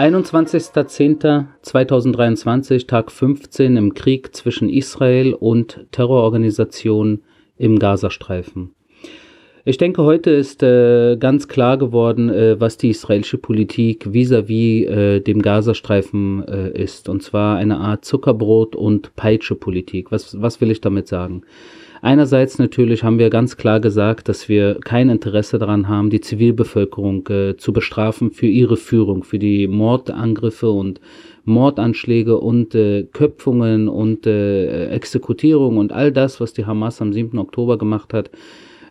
[0.00, 7.22] 21.10.2023, Tag 15 im Krieg zwischen Israel und Terrororganisationen
[7.58, 8.74] im Gazastreifen.
[9.66, 14.88] Ich denke, heute ist äh, ganz klar geworden, äh, was die israelische Politik vis-à-vis -vis,
[14.88, 17.10] äh, dem Gazastreifen äh, ist.
[17.10, 20.10] Und zwar eine Art Zuckerbrot- und Peitsche-Politik.
[20.10, 21.42] Was, was will ich damit sagen?
[22.02, 27.26] Einerseits natürlich haben wir ganz klar gesagt, dass wir kein Interesse daran haben, die Zivilbevölkerung
[27.28, 31.00] äh, zu bestrafen für ihre Führung, für die Mordangriffe und
[31.44, 37.38] Mordanschläge und äh, Köpfungen und äh, Exekutierung und all das, was die Hamas am 7.
[37.38, 38.30] Oktober gemacht hat.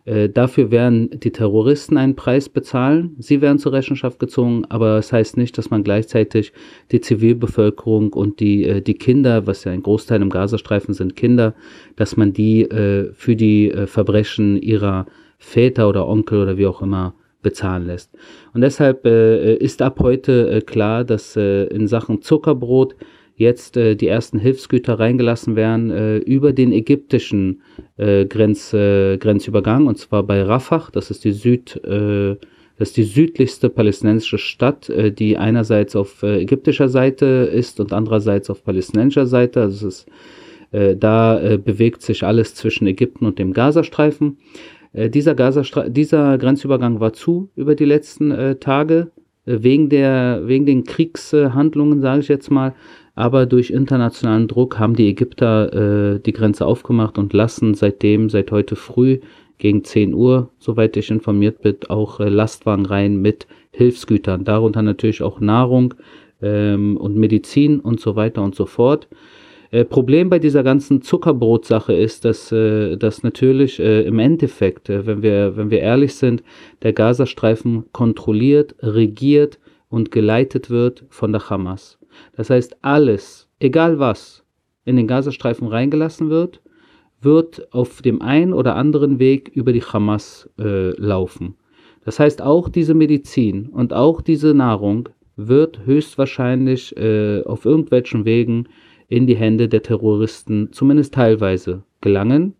[0.09, 3.15] Äh, dafür werden die Terroristen einen Preis bezahlen.
[3.19, 6.51] Sie werden zur Rechenschaft gezogen, aber das heißt nicht, dass man gleichzeitig
[6.91, 11.53] die Zivilbevölkerung und die, äh, die Kinder, was ja ein Großteil im Gazastreifen sind Kinder,
[11.95, 15.05] dass man die äh, für die Verbrechen ihrer
[15.37, 18.11] Väter oder Onkel oder wie auch immer bezahlen lässt.
[18.53, 22.95] Und deshalb ist ab heute klar, dass in Sachen Zuckerbrot
[23.39, 27.61] jetzt äh, die ersten Hilfsgüter reingelassen werden äh, über den ägyptischen
[27.97, 30.89] äh, Grenz, äh, Grenzübergang und zwar bei Rafah.
[30.91, 32.35] Das ist die Süd, äh,
[32.77, 38.49] das ist die südlichste palästinensische Stadt, äh, die einerseits auf ägyptischer Seite ist und andererseits
[38.49, 39.61] auf palästinensischer Seite.
[39.61, 40.05] Also ist,
[40.71, 44.37] da bewegt sich alles zwischen Ägypten und dem Gazastreifen.
[44.93, 49.09] Dieser, Gazastre dieser Grenzübergang war zu über die letzten Tage
[49.45, 52.75] wegen der wegen den Kriegshandlungen, sage ich jetzt mal.
[53.19, 58.49] Aber durch internationalen Druck haben die Ägypter äh, die Grenze aufgemacht und lassen seitdem, seit
[58.49, 59.19] heute früh
[59.57, 64.45] gegen 10 Uhr, soweit ich informiert bin, auch äh, Lastwagen rein mit Hilfsgütern.
[64.45, 65.95] Darunter natürlich auch Nahrung
[66.41, 69.09] ähm, und Medizin und so weiter und so fort.
[69.71, 75.05] Äh, Problem bei dieser ganzen Zuckerbrotsache ist, dass, äh, dass natürlich äh, im Endeffekt, äh,
[75.05, 76.41] wenn, wir, wenn wir ehrlich sind,
[76.83, 79.59] der Gazastreifen kontrolliert, regiert
[79.89, 81.98] und geleitet wird von der Hamas.
[82.35, 84.43] Das heißt, alles, egal was,
[84.85, 86.61] in den Gazastreifen reingelassen wird,
[87.21, 91.55] wird auf dem einen oder anderen Weg über die Hamas äh, laufen.
[92.05, 98.67] Das heißt, auch diese Medizin und auch diese Nahrung wird höchstwahrscheinlich äh, auf irgendwelchen Wegen
[99.07, 102.55] in die Hände der Terroristen zumindest teilweise gelangen.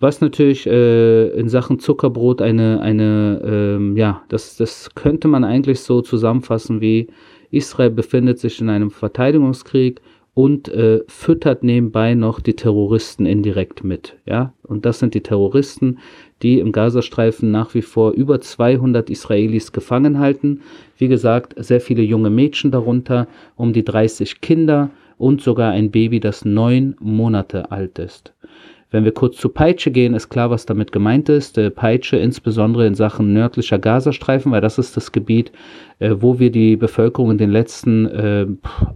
[0.00, 5.80] Was natürlich äh, in Sachen Zuckerbrot eine, eine ähm, ja, das, das könnte man eigentlich
[5.80, 7.08] so zusammenfassen wie
[7.50, 10.00] Israel befindet sich in einem Verteidigungskrieg
[10.38, 14.16] und äh, füttert nebenbei noch die Terroristen indirekt mit.
[14.24, 14.52] Ja?
[14.62, 15.98] Und das sind die Terroristen,
[16.42, 20.60] die im Gazastreifen nach wie vor über 200 Israelis gefangen halten.
[20.96, 23.26] Wie gesagt, sehr viele junge Mädchen darunter,
[23.56, 28.32] um die 30 Kinder und sogar ein Baby, das neun Monate alt ist.
[28.90, 31.58] Wenn wir kurz zu Peitsche gehen, ist klar, was damit gemeint ist.
[31.58, 35.52] Äh, Peitsche insbesondere in Sachen nördlicher Gazastreifen, weil das ist das Gebiet,
[35.98, 38.46] äh, wo wir die Bevölkerung in den letzten äh,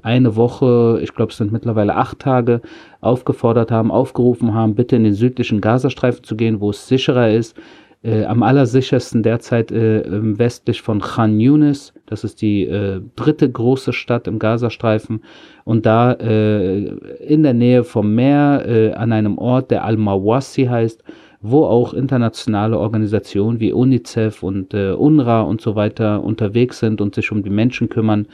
[0.00, 2.62] eine Woche, ich glaube es sind mittlerweile acht Tage,
[3.02, 7.54] aufgefordert haben, aufgerufen haben, bitte in den südlichen Gazastreifen zu gehen, wo es sicherer ist.
[8.04, 11.94] Äh, am allersichersten derzeit äh, westlich von Khan Yunis.
[12.06, 15.22] Das ist die äh, dritte große Stadt im Gazastreifen.
[15.64, 16.78] Und da äh,
[17.24, 21.04] in der Nähe vom Meer, äh, an einem Ort, der Al-Mawassi heißt,
[21.42, 27.14] wo auch internationale Organisationen wie UNICEF und äh, UNRWA und so weiter unterwegs sind und
[27.14, 28.26] sich um die Menschen kümmern.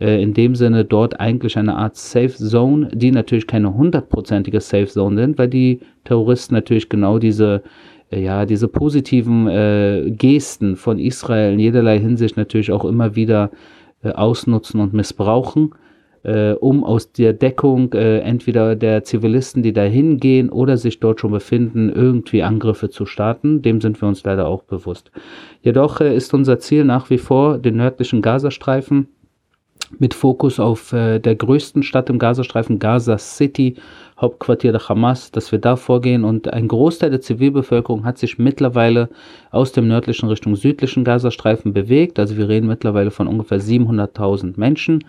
[0.00, 4.86] Äh, in dem Sinne dort eigentlich eine Art Safe Zone, die natürlich keine hundertprozentige Safe
[4.86, 7.62] Zone sind, weil die Terroristen natürlich genau diese
[8.10, 13.50] ja, diese positiven äh, Gesten von Israel in jederlei Hinsicht natürlich auch immer wieder
[14.02, 15.74] äh, ausnutzen und missbrauchen,
[16.22, 21.20] äh, um aus der Deckung äh, entweder der Zivilisten, die da hingehen oder sich dort
[21.20, 23.62] schon befinden, irgendwie Angriffe zu starten.
[23.62, 25.10] Dem sind wir uns leider auch bewusst.
[25.62, 29.08] Jedoch äh, ist unser Ziel nach wie vor, den nördlichen Gazastreifen
[29.98, 33.76] mit Fokus auf äh, der größten Stadt im Gazastreifen, Gaza City,
[34.20, 36.24] Hauptquartier der Hamas, dass wir da vorgehen.
[36.24, 39.08] Und ein Großteil der Zivilbevölkerung hat sich mittlerweile
[39.50, 42.18] aus dem nördlichen Richtung südlichen Gazastreifen bewegt.
[42.18, 45.04] Also wir reden mittlerweile von ungefähr 700.000 Menschen,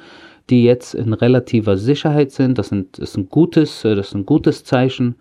[0.49, 2.57] die jetzt in relativer Sicherheit sind.
[2.57, 5.15] Das, sind, das ist ein gutes, äh, das ist ein gutes Zeichen.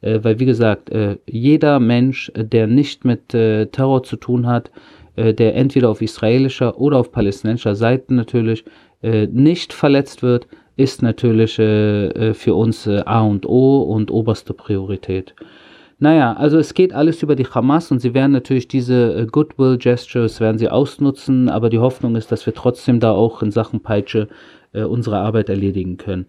[0.00, 4.70] Äh, weil, wie gesagt, äh, jeder Mensch, der nicht mit Terror zu tun hat,
[5.18, 8.66] der entweder auf israelischer oder auf palästinensischer Seite natürlich
[9.02, 10.46] nicht verletzt wird,
[10.76, 15.34] ist natürlich äh, äh, für uns äh, A und O und oberste Priorität.
[15.98, 19.78] Naja, also es geht alles über die Hamas und sie werden natürlich diese äh, Goodwill
[19.78, 23.80] Gestures werden sie ausnutzen, aber die Hoffnung ist, dass wir trotzdem da auch in Sachen
[23.80, 24.28] Peitsche
[24.72, 26.26] äh, unsere Arbeit erledigen können.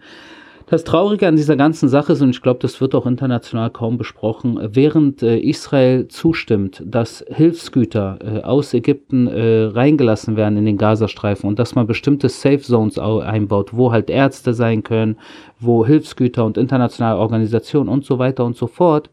[0.70, 3.98] Das Traurige an dieser ganzen Sache ist, und ich glaube, das wird auch international kaum
[3.98, 10.78] besprochen, während äh, Israel zustimmt, dass Hilfsgüter äh, aus Ägypten äh, reingelassen werden in den
[10.78, 15.16] Gazastreifen und dass man bestimmte Safe Zones einbaut, wo halt Ärzte sein können,
[15.58, 19.10] wo Hilfsgüter und internationale Organisationen und so weiter und so fort,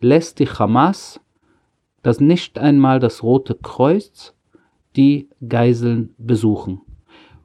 [0.00, 1.20] lässt die Hamas
[2.02, 4.34] das nicht einmal das Rote Kreuz
[4.96, 6.80] die Geiseln besuchen.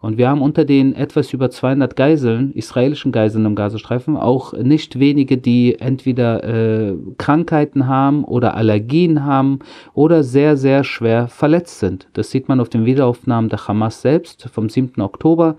[0.02, 4.98] Und wir haben unter den etwas über 200 Geiseln, israelischen Geiseln im Gazastreifen, auch nicht
[4.98, 9.60] wenige, die entweder äh, Krankheiten haben oder Allergien haben
[9.94, 12.08] oder sehr, sehr schwer verletzt sind.
[12.14, 15.02] Das sieht man auf den Wiederaufnahmen der Hamas selbst vom 7.
[15.02, 15.58] Oktober.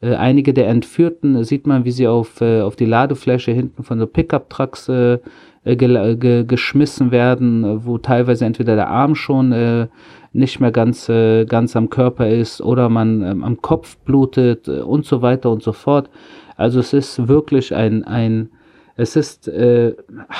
[0.00, 3.98] Äh, einige der Entführten sieht man, wie sie auf, äh, auf die Ladefläche hinten von
[3.98, 5.18] so Pickup-Trucks äh,
[5.64, 9.88] ge ge geschmissen werden, wo teilweise entweder der Arm schon äh,
[10.32, 14.80] nicht mehr ganz, äh, ganz am Körper ist oder man ähm, am Kopf blutet äh,
[14.80, 16.08] und so weiter und so fort.
[16.56, 18.50] Also es ist wirklich ein, ein
[18.96, 19.94] es ist, äh,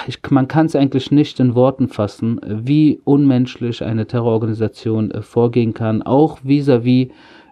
[0.07, 5.75] ich, man kann es eigentlich nicht in Worten fassen, wie unmenschlich eine Terrororganisation äh, vorgehen
[5.75, 7.11] kann, auch vis-à-vis -vis,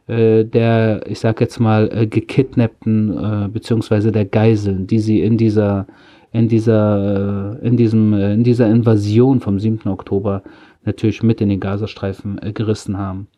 [0.09, 5.37] äh, der, ich sag jetzt mal, äh, gekidnappten äh, beziehungsweise der Geiseln, die sie in
[5.37, 5.87] dieser
[6.33, 9.89] in dieser, äh, in diesem, äh, in dieser Invasion vom 7.
[9.89, 10.43] Oktober
[10.85, 13.29] natürlich mit in den Gazastreifen äh, gerissen haben.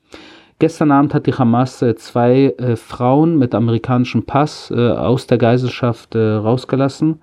[0.60, 5.38] Gestern Abend hat die Hamas äh, zwei äh, Frauen mit amerikanischem Pass äh, aus der
[5.38, 7.20] Geiselschaft äh, rausgelassen.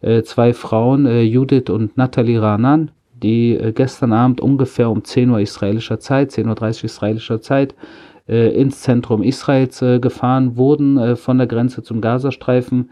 [0.00, 5.98] Äh, zwei Frauen, Judith und Nathalie Ranan, die gestern Abend ungefähr um 10 Uhr israelischer
[5.98, 7.74] Zeit, 10.30 Uhr israelischer Zeit,
[8.28, 12.90] ins Zentrum Israels gefahren wurden von der Grenze zum Gazastreifen.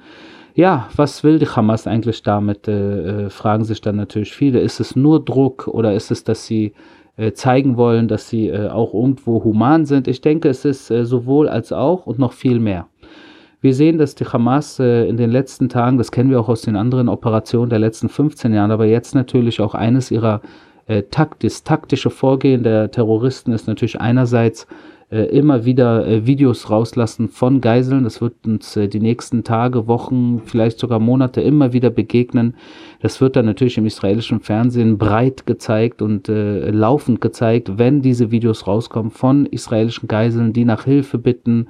[0.57, 4.59] Ja, was will die Hamas eigentlich damit, äh, äh, fragen sich dann natürlich viele.
[4.59, 6.73] Ist es nur Druck oder ist es, dass sie
[7.19, 10.09] äh, zeigen wollen, dass sie äh, auch irgendwo human sind?
[10.09, 12.87] Ich denke, es ist äh, sowohl als auch und noch viel mehr.
[13.61, 16.63] Wir sehen, dass die Hamas äh, in den letzten Tagen, das kennen wir auch aus
[16.63, 20.41] den anderen Operationen der letzten 15 Jahren, aber jetzt natürlich auch eines ihrer
[20.87, 24.67] äh, Takt, das taktische Vorgehen der Terroristen ist natürlich einerseits
[25.09, 28.03] immer wieder äh, Videos rauslassen von Geiseln.
[28.03, 32.57] Das wird uns äh, die nächsten Tage, Wochen, vielleicht sogar Monate immer wieder begegnen.
[33.01, 38.33] Das wird dann natürlich im israelischen Fernsehen breit gezeigt und äh, laufend gezeigt, wenn diese
[38.33, 41.69] Videos rauskommen von israelischen Geiseln, die nach Hilfe bitten,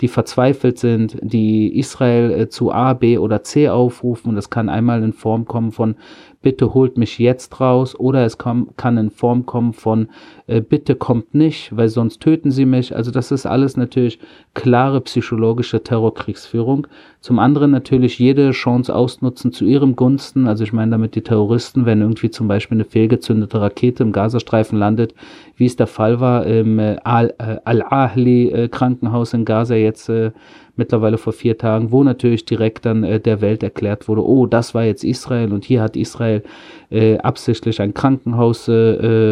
[0.00, 4.30] die verzweifelt sind, die Israel äh, zu A, B oder C aufrufen.
[4.30, 5.96] Und das kann einmal in Form kommen von
[6.40, 10.08] bitte holt mich jetzt raus oder es kann, in Form kommen von
[10.46, 12.94] äh, bitte kommt nicht, weil sonst töten sie mich.
[12.94, 14.20] Also das ist alles natürlich
[14.54, 16.86] klare psychologische Terrorkriegsführung.
[17.20, 20.46] Zum anderen natürlich jede Chance ausnutzen zu ihrem Gunsten.
[20.46, 24.78] Also ich meine damit die Terroristen, wenn irgendwie zum Beispiel eine fehlgezündete Rakete im Gazastreifen
[24.78, 25.14] landet,
[25.56, 30.30] wie es der Fall war im äh, Al-Ahli äh, Krankenhaus in Gaza jetzt äh,
[30.76, 34.74] mittlerweile vor vier Tagen, wo natürlich direkt dann äh, der Welt erklärt wurde, oh, das
[34.74, 36.42] war jetzt Israel und hier hat Israel
[36.90, 38.72] äh, absichtlich ein Krankenhaus äh,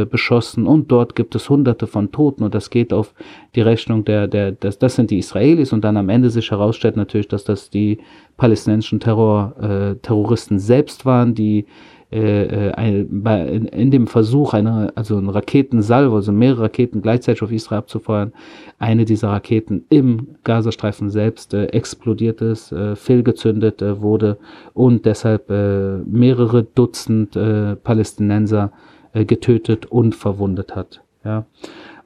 [0.03, 3.15] äh, beschossen und dort gibt es hunderte von Toten und das geht auf
[3.55, 6.97] die Rechnung der, der das, das sind die Israelis und dann am Ende sich herausstellt
[6.97, 7.99] natürlich, dass das die
[8.37, 11.67] palästinensischen Terror, äh, Terroristen selbst waren, die
[12.13, 17.53] äh, äh in, in, dem Versuch, eine, also ein Raketensalvo, also mehrere Raketen gleichzeitig auf
[17.53, 18.33] Israel abzufeuern,
[18.79, 24.39] eine dieser Raketen im Gazastreifen selbst äh, explodiert ist, äh, fehlgezündet äh, wurde
[24.75, 27.37] und deshalb äh, mehrere Dutzend
[27.83, 28.73] Palästinenser
[29.13, 31.03] getötet und verwundet hat.
[31.25, 31.47] Ja.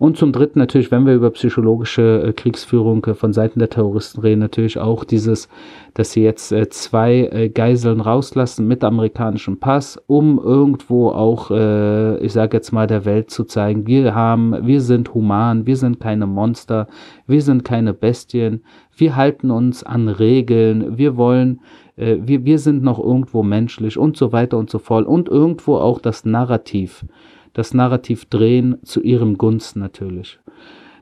[0.00, 4.22] Und zum Dritten natürlich, wenn wir über psychologische äh, Kriegsführung äh, von Seiten der Terroristen
[4.22, 5.46] reden, natürlich auch dieses,
[5.92, 12.56] dass sie jetzt äh, zwei Geiseln rauslassen mit amerikanischem Pass, um irgendwo auch, ich sage
[12.56, 16.86] jetzt mal, der Welt zu zeigen, wir haben, wir sind human, wir sind keine Monster,
[17.26, 18.62] wir sind keine Bestien,
[18.96, 21.60] wir halten uns an Regeln, wir wollen
[21.96, 25.06] wir, wir sind noch irgendwo menschlich und so weiter und so fort.
[25.06, 27.04] Und irgendwo auch das Narrativ
[27.52, 30.38] das Narrativ drehen, zu ihrem Gunsten natürlich.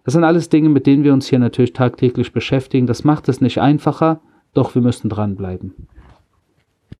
[0.04, 2.86] Das sind alles Dinge, mit denen wir uns hier natürlich tagtäglich beschäftigen.
[2.86, 4.20] Das macht es nicht einfacher,
[4.54, 5.74] doch wir müssen dranbleiben.